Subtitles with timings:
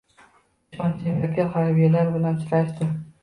[0.75, 2.89] Ishonchli vakil harbiylar bilan uchrashdi